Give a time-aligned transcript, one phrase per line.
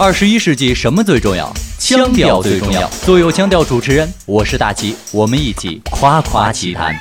[0.00, 1.52] 二十一世纪什么最重要？
[1.76, 2.88] 腔调最重要。
[3.04, 6.94] 做有腔调主持人，我是大齐，我们一起夸夸其谈。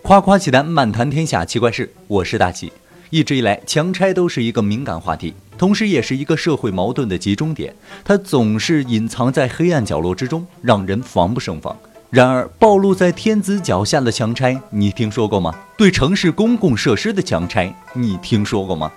[0.00, 1.92] 夸夸其谈，漫谈天下奇怪事。
[2.06, 2.72] 我是大齐。
[3.10, 7.74] 一直以来，强拆都是一个敏感话题，同时也是一个社会矛盾的集中点。
[8.02, 11.76] 它总是隐藏在黑暗角落之中，让人防不胜防。
[12.10, 15.54] 然而，暴露在天子脚下的强拆，你听说过吗？
[15.76, 18.90] 对城市公共设施的强拆，你听说过吗？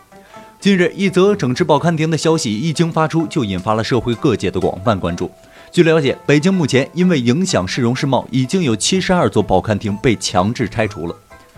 [0.61, 5.29] 近日，一则整治报刊亭的消息一经发出，就引发了社会各界的广泛关注。
[5.73, 11.13] 据了解，北京目前因为影响市容市貌，已经有七十二座报刊亭被强制拆除了。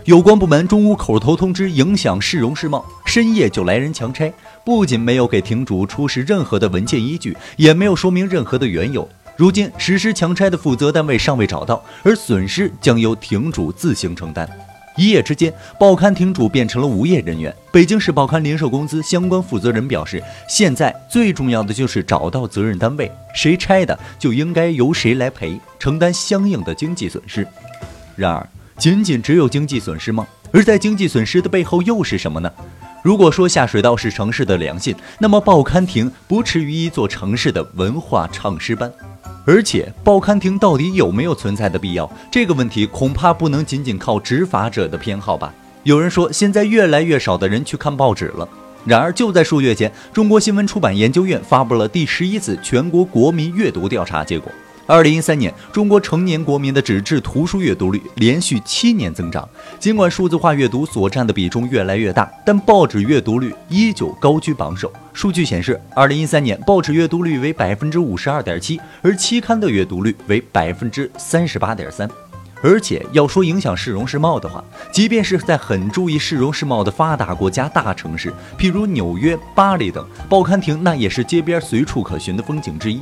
[0.05, 4.33] 有关部门中午口头通知影响市容市貌，深夜就来人强拆，
[4.65, 9.07] 不仅没有给亭主出示任何的文件依据，也没有说明任何的缘由。
[9.35, 14.47] 如今实施强拆的负责单位尚未找到，而损失将由亭主自行承担。
[14.95, 17.51] 一夜之间，报刊亭主变成了无业人员。
[17.71, 27.47] 北京市报刊零售公司相关负责人表示，现在最重要的就是找到责任单位，谁拆的就应该由谁来赔，承担相应的经济损失。
[28.15, 28.47] 然而，
[28.77, 30.27] 仅仅只有经济损失吗？
[30.51, 32.51] 而在经济损失的背后又是什么呢？
[33.01, 38.93] 如果说下水道是城市的良心，那么报刊亭不迟于一座城市的文化唱诗班。
[39.45, 42.09] 而且，报刊亭到底有没有存在的必要？
[42.31, 45.53] 这个问题恐怕不能仅仅靠执法者的偏好吧。
[45.83, 48.47] 有人说，现在越来越少的人去看报纸了。
[48.85, 54.49] 然而，就在数月前，中国新闻出版研究院发布了第十一次全国国民阅读调查结果。
[54.85, 59.47] 二零一三年，中国成年国民的纸质图书阅读率连续七年增长。
[59.79, 64.91] 尽管数字化阅读所占的比重越来越大，但报纸阅读率依旧高居榜首。
[65.13, 72.09] 数据显示，二零一三年报纸阅读率为百分之五十二点七，而期刊的阅读率为百分之三十八点三。
[72.61, 83.01] 而且要说影响市容市貌的话，即便是在很注意市容市貌的发达国家大城市，譬如纽约、巴黎等，报刊亭那也是街边随处可寻的风景之一。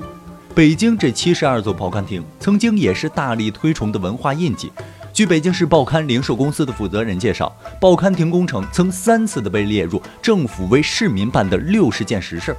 [0.53, 4.69] 北京这七十二座报刊亭，曾经也是大力推崇的文化印记。
[5.13, 12.53] 据北京市报刊零售公司的负责人介绍，报刊亭工程曾三次的被列入政府为市民办的六十件实事，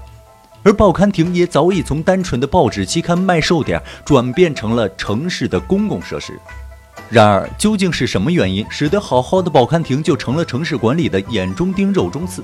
[0.63, 6.39] 而报刊亭也早已从单纯的报纸期刊卖售点，转变成了城市的公共设施。
[7.11, 12.43] 然而，究竟是什么原因，使得好好的报刊亭就成了城市管理的眼中钉、肉中刺？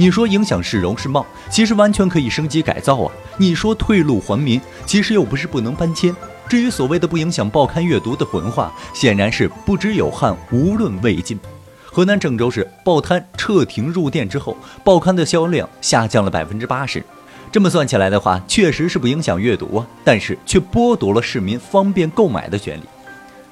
[0.00, 3.10] 你说影响市容市貌，其实完全可以升级改造啊！
[3.36, 6.14] 你说退路还民，其实又不是不能搬迁。
[6.48, 11.36] 至于所谓的不影响报刊阅读的文化，显然是不知有汉，无论魏晋。
[11.84, 17.04] 河南郑州市报摊撤停入店之后，报刊的销量下降了百分之八十。
[17.50, 22.84] 这么算起来的话，确实是不影响阅读啊，但是却剥夺了市民方便购买的权利。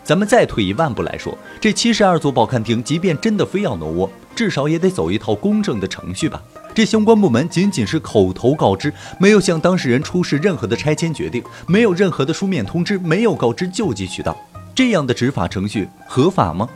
[0.06, 6.40] 咱们再退一万步来说，这七十二座报刊亭，即便真的非要挪窝，至少也得走一套公正的程序吧？
[6.72, 14.36] 这相关部门仅仅是口头告知，没有向当事人出示任何的拆迁决定，没有任何的书面通知，没有告知救济渠道，
[14.76, 16.68] 这样的执法程序合法吗？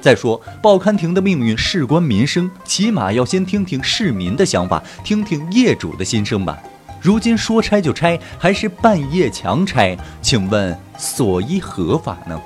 [0.00, 6.58] 再说，报刊亭的命运事关民生，起码要先听听市民的想法，听听业主的心声吧。
[7.02, 9.94] 如今说拆就拆，还是半夜强拆？
[10.22, 12.40] 请问所依何法呢？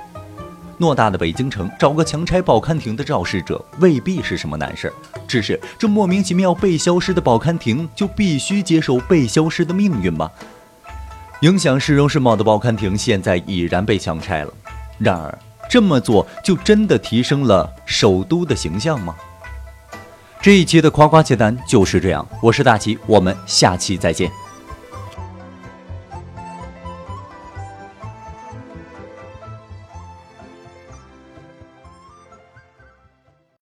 [0.83, 4.93] 偌大的北京城，找个强拆报刊亭的肇事者未必是什么难事儿。
[5.25, 10.29] 只是这莫名其妙被消失的报刊亭，就必须接受被消失的命运吗？
[11.41, 14.53] 影响市容市貌的报刊亭现在已然被强拆了。
[14.97, 15.39] 然而，
[15.69, 19.15] 这么做就真的提升了首都的形象吗？
[20.41, 22.27] 这一期的夸夸其谈就是这样。
[22.41, 24.29] 我是大齐，我们下期再见。